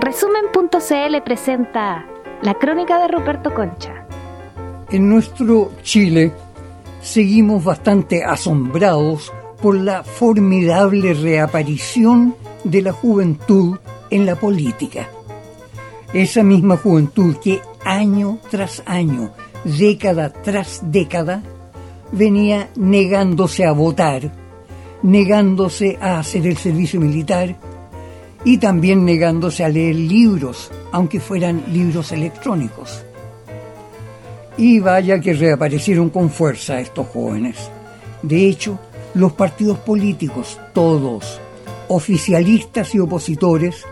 [0.00, 2.06] Resumen.cl presenta
[2.42, 4.06] la crónica de Ruperto Concha.
[4.90, 6.32] En nuestro Chile
[7.02, 13.76] seguimos bastante asombrados por la formidable reaparición de la juventud
[14.08, 15.08] en la política.
[16.12, 19.32] Esa misma juventud que año tras año,
[19.64, 21.42] década tras década,
[22.12, 24.30] venía negándose a votar,
[25.02, 27.56] negándose a hacer el servicio militar,
[28.44, 33.04] y también negándose a leer libros, aunque fueran libros electrónicos.
[34.56, 37.70] Y vaya que reaparecieron con fuerza estos jóvenes.
[38.22, 38.78] De hecho,
[39.14, 41.40] los partidos políticos, todos,
[41.88, 43.84] oficialistas y opositores,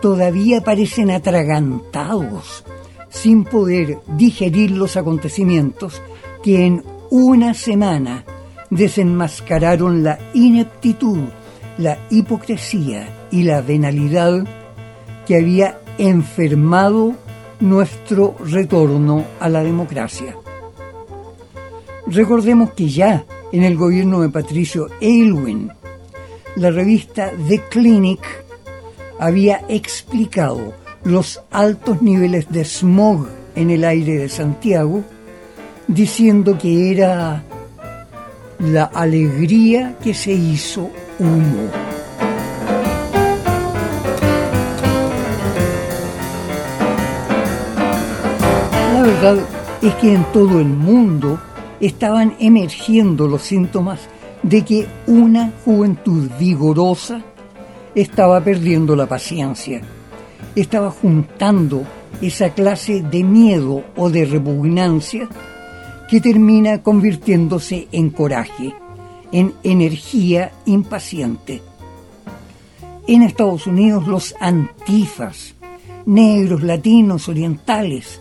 [0.00, 2.64] todavía parecen atragantados,
[3.08, 6.02] sin poder digerir los acontecimientos
[6.42, 8.24] que en una semana
[8.70, 11.20] desenmascararon la ineptitud,
[11.78, 14.44] la hipocresía y la venalidad
[15.26, 17.14] que había enfermado
[17.60, 20.36] nuestro retorno a la democracia.
[22.06, 25.70] Recordemos que ya en el gobierno de Patricio Aylwin,
[26.56, 28.20] la revista The Clinic
[29.18, 35.02] había explicado los altos niveles de smog en el aire de Santiago,
[35.88, 37.42] diciendo que era
[38.58, 41.85] la alegría que se hizo humo.
[49.20, 49.38] Verdad
[49.80, 51.38] es que en todo el mundo
[51.80, 54.00] estaban emergiendo los síntomas
[54.42, 57.22] de que una juventud vigorosa
[57.94, 59.80] estaba perdiendo la paciencia,
[60.54, 61.84] estaba juntando
[62.20, 65.28] esa clase de miedo o de repugnancia
[66.10, 68.74] que termina convirtiéndose en coraje,
[69.32, 71.62] en energía impaciente.
[73.08, 75.54] En Estados Unidos los antifas,
[76.04, 78.20] negros, latinos, orientales,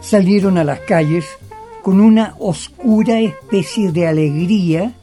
[0.00, 1.26] salieron a las calles
[1.82, 4.94] con una oscura especie de alegría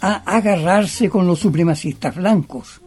[0.00, 2.80] a agarrarse con los supremacistas blancos.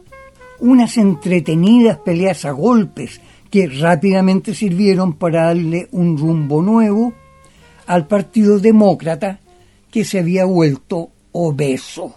[0.60, 7.12] Unas entretenidas peleas a golpes que rápidamente sirvieron para darle un rumbo nuevo
[7.86, 9.40] al Partido Demócrata
[9.90, 12.14] que se había vuelto obeso.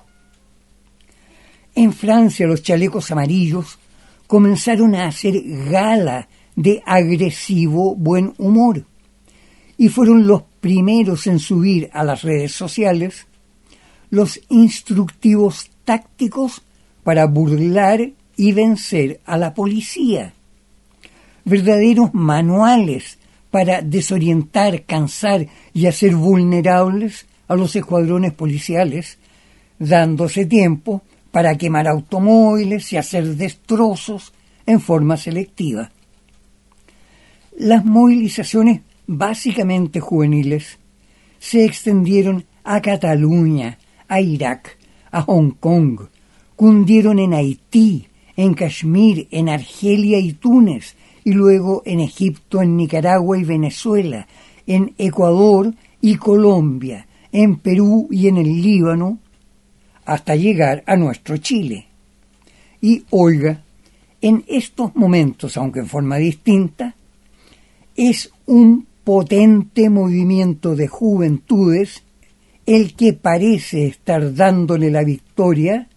[1.73, 3.79] En Francia los chalecos amarillos
[4.27, 5.33] comenzaron a hacer
[5.69, 8.85] gala de agresivo buen humor
[9.77, 13.27] y fueron los primeros en subir a las redes sociales
[14.09, 16.61] los instructivos tácticos
[17.03, 20.33] para burlar y vencer a la policía.
[21.43, 23.17] Verdaderos manuales
[23.51, 29.17] para desorientar, cansar y hacer vulnerables a los escuadrones policiales,
[29.77, 34.33] dándose tiempo para quemar automóviles y hacer destrozos
[34.65, 35.91] en forma selectiva.
[37.57, 40.79] Las movilizaciones básicamente juveniles,
[41.39, 43.77] se extendieron a Cataluña,
[44.07, 44.77] a Irak,
[45.11, 46.01] a Hong Kong,
[46.55, 53.37] cundieron en Haití, en Kashmir, en Argelia y Túnez, y luego en Egipto, en Nicaragua
[53.37, 54.27] y Venezuela,
[54.67, 59.19] en Ecuador y Colombia, en Perú y en el Líbano,
[60.05, 61.87] hasta llegar a nuestro Chile.
[62.81, 63.63] Y oiga,
[64.21, 66.95] en estos momentos, aunque en forma distinta,
[67.95, 72.03] es un potente movimiento de juventudes
[72.65, 75.87] el que parece estar dándole la victoria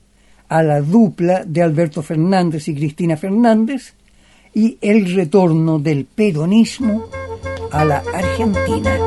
[0.48, 3.94] a la dupla de Alberto Fernández y Cristina Fernández
[4.52, 7.06] y el retorno del peronismo
[7.72, 8.98] a la Argentina.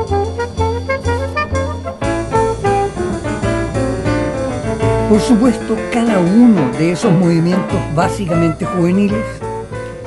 [5.08, 9.24] Por supuesto, cada uno de esos movimientos básicamente juveniles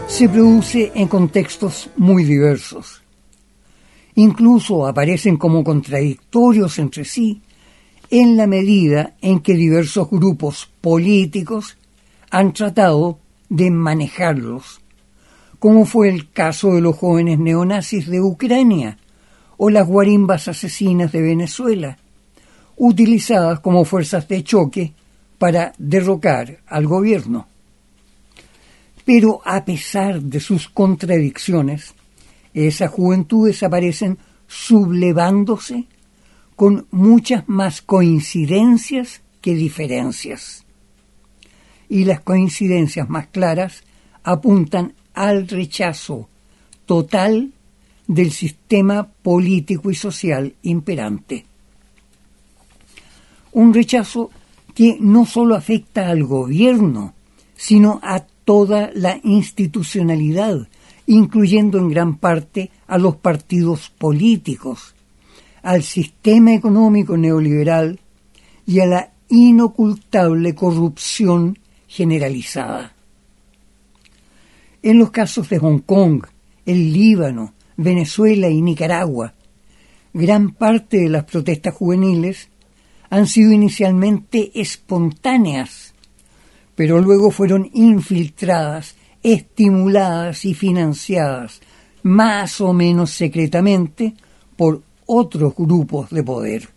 [0.07, 3.04] se produce en contextos muy diversos
[4.15, 7.41] incluso aparecen como contradictorios entre sí
[8.09, 11.77] en la medida en que diversos grupos políticos
[12.29, 13.19] han tratado
[13.49, 14.81] de manejarlos,
[15.59, 18.97] como fue el caso de los jóvenes neonazis de Ucrania
[19.57, 21.97] o las guarimbas asesinas de Venezuela,
[22.77, 24.93] utilizadas como fuerzas de choque
[25.37, 27.47] para derrocar al gobierno.
[29.03, 31.94] Pero a pesar de sus contradicciones,
[32.55, 34.17] esas juventudes aparecen
[34.47, 35.85] sublevándose
[36.55, 40.65] con muchas más coincidencias que diferencias.
[41.89, 43.83] Y las coincidencias más claras
[44.23, 46.29] apuntan al rechazo
[46.85, 47.51] total
[48.07, 51.45] del sistema político y social imperante.
[53.51, 54.31] Un rechazo
[54.73, 57.13] que no solo afecta al gobierno,
[57.55, 60.67] sino a toda la institucionalidad,
[61.07, 64.95] incluyendo en gran parte a los partidos políticos,
[65.61, 67.99] al sistema económico neoliberal
[68.65, 71.57] y a la inocultable corrupción
[71.87, 72.93] generalizada.
[74.81, 76.25] En los casos de Hong Kong,
[76.65, 79.33] el Líbano, Venezuela y Nicaragua,
[80.13, 82.49] gran parte de las protestas juveniles
[83.09, 85.93] han sido inicialmente espontáneas,
[86.75, 88.95] pero luego fueron infiltradas,
[89.25, 91.59] estimuladas y financiadas,
[92.03, 94.13] más o menos secretamente,
[94.55, 96.69] por otros grupos de poder.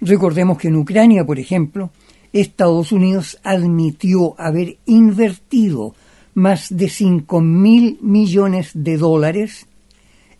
[0.00, 1.90] Recordemos que en Ucrania, por ejemplo,
[2.32, 5.94] Estados Unidos admitió haber invertido
[6.34, 9.66] más de cinco mil millones de dólares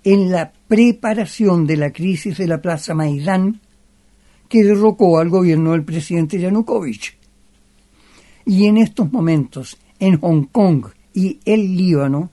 [0.02, 3.60] en la preparación de la crisis de la Plaza Maidán
[4.48, 7.16] que derrocó al gobierno del presidente Yanukovych.
[8.46, 12.30] Y en estos momentos, en Hong Kong y el Líbano,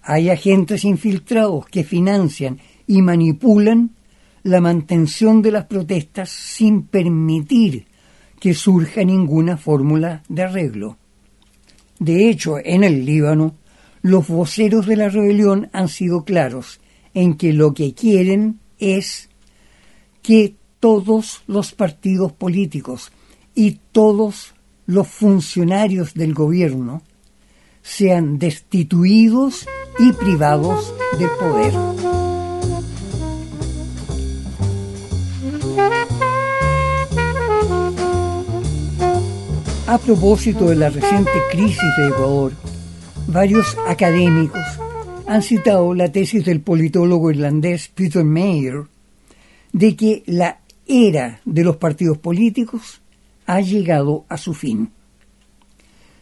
[0.00, 3.90] hay agentes infiltrados que financian y manipulan
[4.44, 7.86] la mantención de las protestas sin permitir
[8.38, 10.96] que surja ninguna fórmula de arreglo.
[11.98, 13.56] De hecho, en el Líbano,
[14.02, 16.78] los voceros de la rebelión han sido claros
[17.12, 19.30] en que lo que quieren es
[20.22, 23.10] que todos los partidos políticos
[23.52, 24.53] y todos
[24.86, 27.02] los funcionarios del gobierno
[27.82, 29.66] sean destituidos
[29.98, 31.74] y privados de poder.
[39.86, 42.52] A propósito de la reciente crisis de Ecuador,
[43.28, 44.64] varios académicos
[45.26, 48.84] han citado la tesis del politólogo irlandés Peter Mayer
[49.72, 53.00] de que la era de los partidos políticos
[53.46, 54.90] ha llegado a su fin.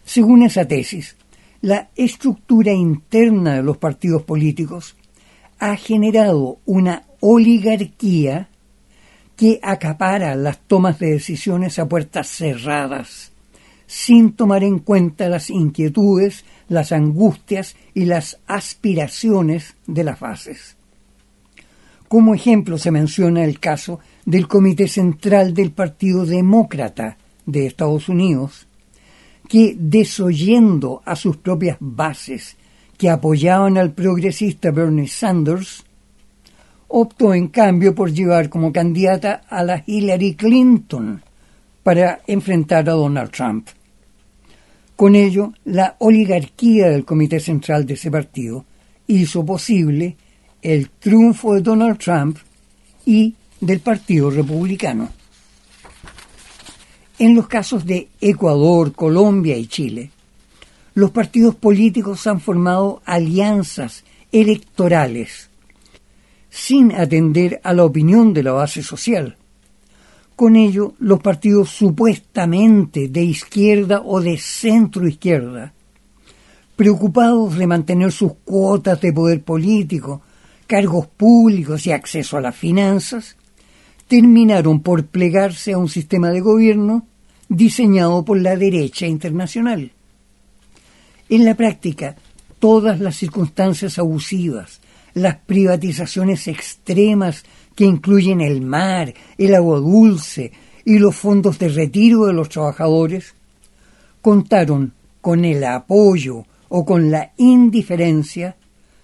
[0.04, 1.16] Según esa tesis,
[1.60, 4.96] la estructura interna de los partidos políticos
[5.58, 8.48] ha generado una oligarquía
[9.36, 13.32] que acapara las tomas de decisiones a puertas cerradas,
[13.86, 20.76] sin tomar en cuenta las inquietudes, las angustias y las aspiraciones de las bases.
[22.08, 27.16] Como ejemplo se menciona el caso del Comité Central del Partido Demócrata
[27.46, 28.66] de Estados Unidos,
[29.48, 32.56] que desoyendo a sus propias bases
[32.96, 35.84] que apoyaban al progresista Bernie Sanders,
[36.88, 41.22] optó en cambio por llevar como candidata a la Hillary Clinton
[41.82, 43.68] para enfrentar a Donald Trump.
[44.94, 48.64] Con ello, la oligarquía del Comité Central de ese partido
[49.06, 50.16] hizo posible
[50.60, 52.38] el triunfo de Donald Trump
[53.04, 55.08] y del Partido Republicano.
[57.18, 60.10] En los casos de Ecuador, Colombia y Chile,
[60.94, 65.48] los partidos políticos han formado alianzas electorales
[66.50, 69.36] sin atender a la opinión de la base social.
[70.34, 75.72] Con ello, los partidos supuestamente de izquierda o de centro izquierda,
[76.74, 80.20] preocupados de mantener sus cuotas de poder político,
[80.66, 83.36] cargos públicos y acceso a las finanzas,
[84.12, 87.06] terminaron por plegarse a un sistema de gobierno
[87.48, 89.90] diseñado por la derecha internacional.
[91.30, 92.16] En la práctica,
[92.58, 94.82] todas las circunstancias abusivas,
[95.14, 97.44] las privatizaciones extremas
[97.74, 100.52] que incluyen el mar, el agua dulce
[100.84, 103.32] y los fondos de retiro de los trabajadores,
[104.20, 108.56] contaron con el apoyo o con la indiferencia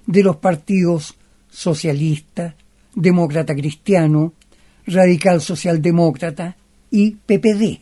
[0.04, 1.14] de los partidos
[1.48, 2.54] socialista,
[2.94, 4.34] demócrata cristiano,
[4.88, 6.56] radical socialdemócrata
[6.90, 7.80] y PPD.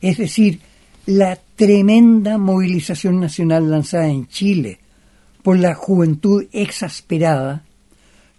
[0.00, 0.60] Es decir,
[1.06, 4.78] la tremenda movilización nacional lanzada en Chile
[5.42, 7.64] por la juventud exasperada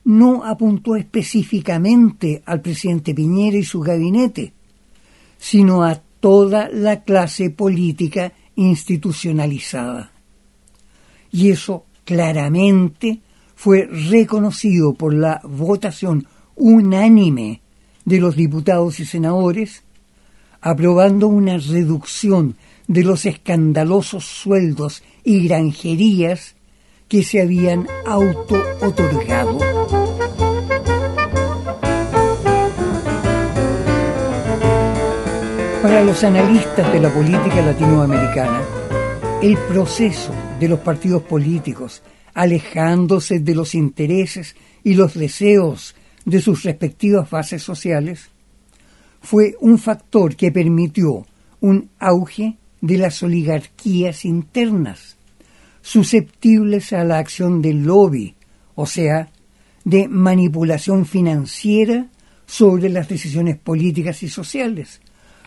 [0.05, 4.53] no apuntó específicamente al presidente Piñera y su gabinete,
[5.37, 10.11] sino a toda la clase política institucionalizada.
[11.31, 13.19] Y eso claramente
[13.55, 17.61] fue reconocido por la votación unánime
[18.05, 19.83] de los diputados y senadores,
[20.61, 22.55] aprobando una reducción
[22.87, 26.55] de los escandalosos sueldos y granjerías
[27.07, 29.59] que se habían auto-otorgado.
[35.81, 38.61] Para los analistas de la política latinoamericana,
[39.41, 42.01] el proceso de los partidos políticos
[42.33, 45.95] alejándose de los intereses y los deseos
[46.25, 48.29] de sus respectivas bases sociales,
[49.21, 51.25] fue un factor que permitió
[51.61, 55.17] un auge de las oligarquías internas,
[55.81, 58.35] susceptibles a la acción del lobby,
[58.75, 59.31] o sea,
[59.83, 62.07] de manipulación financiera
[62.45, 65.01] sobre las decisiones políticas y sociales,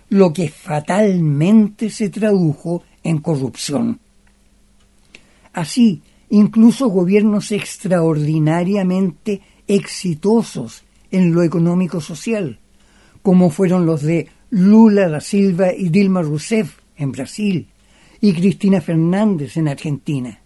[0.08, 4.00] lo que fatalmente se tradujo en corrupción.
[5.52, 12.58] Así, incluso gobiernos extraordinariamente exitosos en lo económico social,
[13.22, 17.68] como fueron los de Lula da Silva y Dilma Rousseff en Brasil
[18.20, 20.40] y Cristina Fernández en Argentina,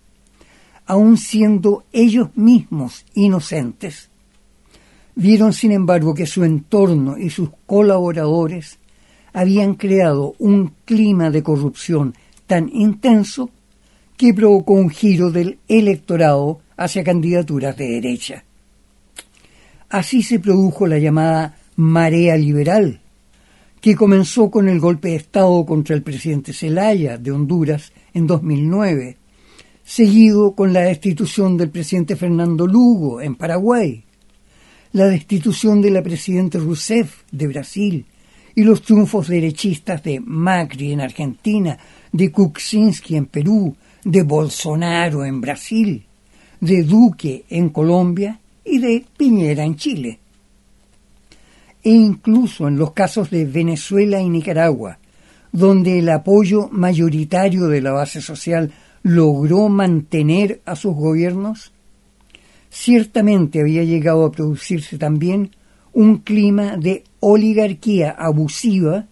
[0.87, 4.11] aun siendo ellos mismos inocentes,
[5.15, 8.79] vieron sin embargo que su entorno y sus colaboradores
[9.33, 12.15] habían creado un clima de corrupción
[12.47, 13.51] tan intenso
[14.17, 18.45] que provocó un giro del electorado hacia candidaturas de derecha.
[19.93, 22.99] Así se produjo la llamada marea liberal,
[23.79, 29.19] que comenzó con el golpe de Estado contra el presidente Zelaya de Honduras en 2009,
[29.85, 34.03] seguido con la destitución del presidente Fernando Lugo en Paraguay,
[34.93, 38.07] la destitución de la presidenta Rousseff de Brasil
[38.55, 41.77] y los triunfos derechistas de Macri en Argentina,
[42.11, 46.03] de Kuczynski en Perú, de Bolsonaro en Brasil,
[46.61, 50.19] de Duque en Colombia y de Piñera en Chile
[51.83, 54.99] e incluso en los casos de Venezuela y Nicaragua,
[55.51, 61.73] donde el apoyo mayoritario de la base social logró mantener a sus gobiernos,
[62.71, 65.51] ciertamente había llegado a producirse también
[65.93, 69.07] un clima de oligarquía abusiva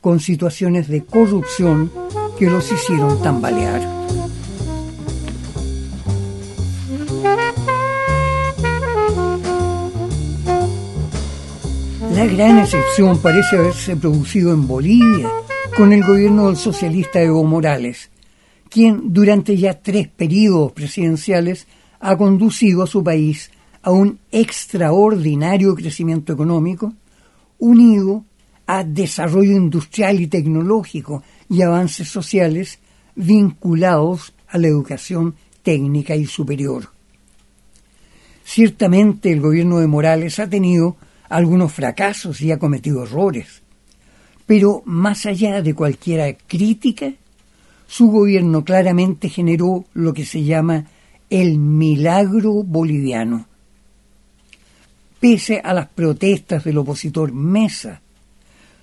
[0.00, 1.90] con situaciones de corrupción
[2.38, 3.97] que los hicieron tambalear.
[12.18, 15.30] La gran excepción parece haberse producido en Bolivia
[15.76, 18.10] con el gobierno del socialista Evo Morales,
[18.68, 21.68] quien durante ya tres periodos presidenciales
[22.00, 26.92] ha conducido a su país a un extraordinario crecimiento económico
[27.60, 28.24] unido
[28.66, 32.80] a desarrollo industrial y tecnológico y avances sociales
[33.14, 36.90] vinculados a la educación técnica y superior.
[38.42, 40.96] Ciertamente el gobierno de Morales ha tenido
[41.28, 43.62] algunos fracasos y ha cometido errores.
[44.46, 47.12] Pero más allá de cualquier crítica,
[47.86, 50.86] su gobierno claramente generó lo que se llama
[51.30, 53.46] el milagro boliviano.
[55.20, 58.00] Pese a las protestas del opositor Mesa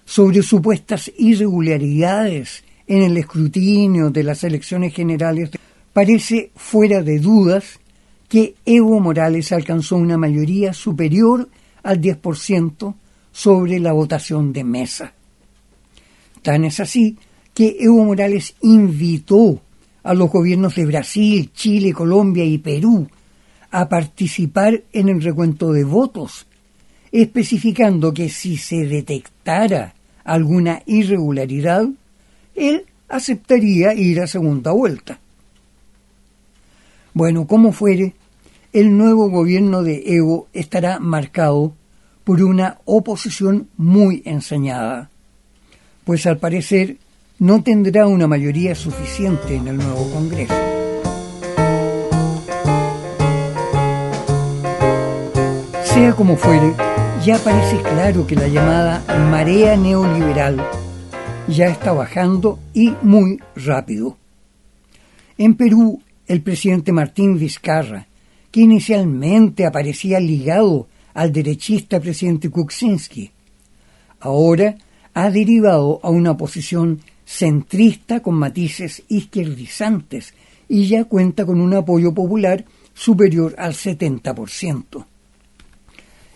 [0.05, 5.49] sobre supuestas irregularidades en el escrutinio de las elecciones generales,
[5.93, 7.79] parece fuera de dudas
[8.27, 11.49] que Evo Morales alcanzó una mayoría superior
[11.85, 12.95] al 10%
[13.31, 15.13] sobre la votación de mesa.
[16.41, 17.17] Tan es así
[17.53, 19.61] que Evo Morales invitó
[20.03, 23.07] a los gobiernos de Brasil, Chile, Colombia y Perú
[23.71, 26.47] a participar en el recuento de votos,
[27.11, 31.87] especificando que si se detectara alguna irregularidad,
[32.55, 35.19] él aceptaría ir a segunda vuelta.
[37.13, 38.15] Bueno, como fuere,
[38.75, 41.73] el nuevo gobierno de Evo estará marcado
[42.25, 45.09] por una oposición muy ensañada,
[46.03, 46.97] pues al parecer
[47.39, 50.53] no tendrá una mayoría suficiente en el nuevo Congreso.
[55.85, 56.73] Sea como fuere,
[57.23, 59.01] ya parece claro que la llamada
[59.31, 60.61] marea neoliberal
[61.47, 64.17] ya está bajando y muy rápido.
[65.37, 68.07] En Perú, el presidente Martín Vizcarra
[68.55, 73.29] que inicialmente aparecía ligado al derechista presidente Kuczynski.
[74.21, 74.77] Ahora
[75.13, 80.33] ha derivado a una posición centrista con matices izquierdizantes
[80.69, 85.05] y ya cuenta con un apoyo popular superior al 70%.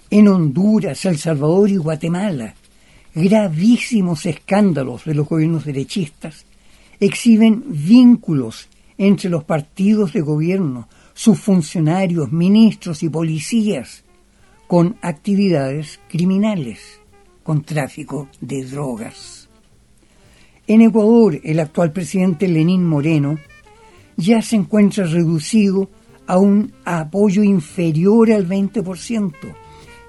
[0.10, 2.54] En Honduras, El Salvador y Guatemala,
[3.16, 6.44] gravísimos escándalos de los gobiernos derechistas
[7.00, 14.06] exhiben vínculos entre los partidos de gobierno, sus funcionarios, ministros y policías
[14.68, 17.02] con actividades criminales,
[17.44, 19.50] con tráfico de drogas.
[20.66, 23.38] En Ecuador, el actual presidente Lenín Moreno
[24.16, 25.90] ya se encuentra reducido
[26.26, 29.34] a un apoyo inferior al 20%,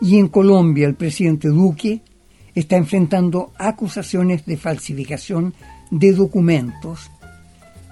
[0.03, 2.03] y en Colombia el presidente Duque
[2.55, 5.55] está enfrentando acusaciones de falsificación
[5.91, 7.11] de documentos,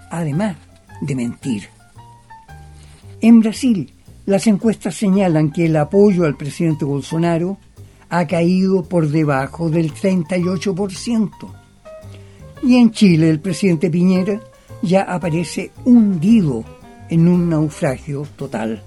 [0.09, 0.57] además
[1.01, 1.78] de mentir.
[3.21, 3.93] En Brasil,
[4.27, 7.59] las encuestas señalan que el apoyo al presidente Bolsonaro
[8.11, 11.31] ha caído por debajo del 38%,
[12.63, 14.41] Y en Chile el presidente Piñera
[14.83, 16.65] ya aparece hundido
[17.09, 18.83] en un naufragio total.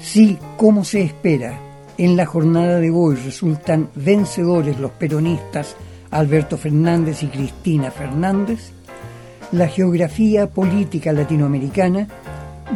[0.00, 1.60] Si, como se espera,
[1.98, 5.76] en la jornada de hoy resultan vencedores los peronistas
[6.10, 8.72] Alberto Fernández y Cristina Fernández,
[9.52, 12.08] la geografía política latinoamericana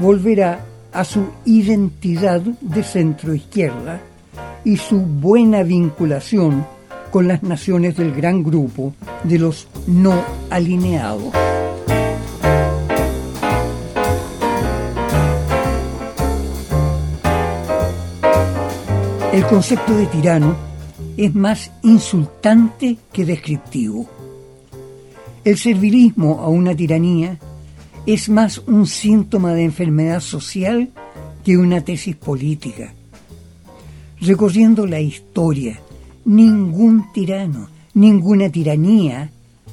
[0.01, 4.01] volverá a su identidad de centro izquierda
[4.65, 6.67] y su buena vinculación
[7.11, 10.15] con las naciones del gran grupo de los no
[10.51, 11.33] alineados.
[19.33, 20.55] El concepto de tirano
[21.17, 24.07] es más insultante que descriptivo.
[25.45, 27.39] El servilismo a una tiranía
[28.07, 30.91] es más un síntoma de enfermedad social
[31.45, 32.93] que una tesis política.
[34.21, 35.81] Recorriendo la historia,
[36.25, 39.31] ningún tirano, ninguna tiranía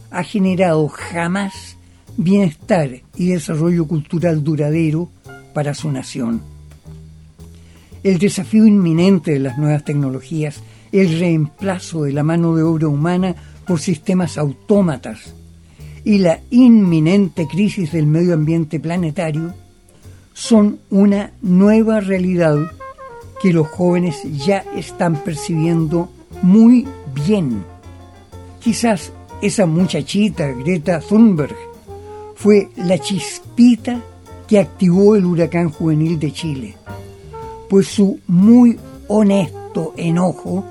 [0.10, 1.78] ha generado jamás
[2.18, 5.10] bienestar y desarrollo cultural duradero
[5.54, 6.42] para su nación.
[8.04, 10.62] El desafío inminente de las nuevas tecnologías,
[10.92, 13.36] el reemplazo de la mano de obra humana
[13.66, 15.34] por sistemas autómatas
[16.04, 19.54] y la inminente crisis del medio ambiente planetario
[20.34, 22.58] son una nueva realidad
[23.42, 26.10] que los jóvenes ya están percibiendo
[26.42, 27.64] muy bien.
[28.60, 31.56] Quizás esa muchachita, Greta Thunberg,
[32.36, 34.02] fue la chispita
[34.48, 36.76] que activó el huracán juvenil de Chile,
[37.70, 38.78] pues su muy
[39.08, 40.66] honesto enojo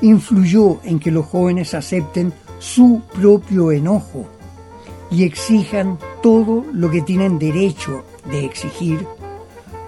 [0.00, 4.26] influyó en que los jóvenes acepten su propio enojo
[5.12, 9.06] y exijan todo lo que tienen derecho de exigir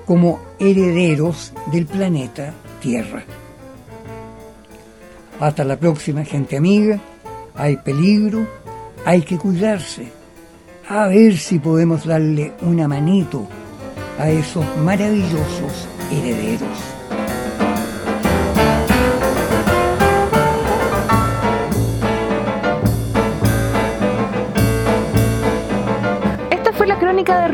[0.07, 3.25] como herederos del planeta Tierra.
[5.40, 7.00] Hasta la próxima, gente amiga.
[7.54, 8.47] Hay peligro,
[9.07, 10.12] hay que cuidarse.
[10.88, 13.49] A ver si podemos darle una manito
[14.19, 16.94] a esos maravillosos herederos.